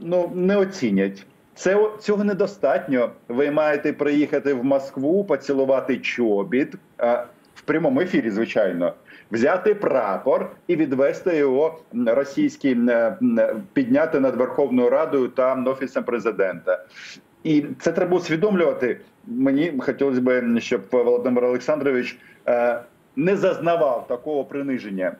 ну 0.00 0.30
не 0.34 0.56
оцінять. 0.56 1.26
Це 1.56 1.88
цього 2.00 2.24
недостатньо. 2.24 3.10
Ви 3.28 3.50
маєте 3.50 3.92
приїхати 3.92 4.54
в 4.54 4.64
Москву, 4.64 5.24
поцілувати 5.24 5.98
чобіт 5.98 6.74
а, 6.98 7.24
в 7.54 7.62
прямому 7.62 8.00
ефірі, 8.00 8.30
звичайно, 8.30 8.92
взяти 9.30 9.74
прапор 9.74 10.50
і 10.66 10.76
відвести 10.76 11.36
його 11.36 11.78
російський 12.06 12.72
м, 12.72 12.90
м, 12.90 13.62
підняти 13.72 14.20
над 14.20 14.36
Верховною 14.36 14.90
Радою 14.90 15.28
та 15.28 15.54
офісом 15.66 16.04
президента. 16.04 16.84
І 17.44 17.64
це 17.80 17.92
треба 17.92 18.16
усвідомлювати. 18.16 19.00
Мені 19.26 19.72
хотілося 19.78 20.20
б, 20.20 20.60
щоб 20.60 20.82
Володимир 20.92 21.44
Олександрович 21.44 22.18
е, 22.48 22.80
не 23.16 23.36
зазнавав 23.36 24.06
такого 24.08 24.44
приниження. 24.44 25.12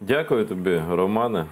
Дякую 0.00 0.44
тобі, 0.46 0.82
Романе. 0.90 1.46